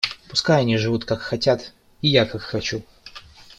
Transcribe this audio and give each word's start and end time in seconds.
Пускай 0.27 0.61
они 0.61 0.77
живут 0.77 1.05
как 1.05 1.21
хотят, 1.21 1.73
и 2.01 2.07
я 2.07 2.25
как 2.25 2.41
хочу. 2.41 2.81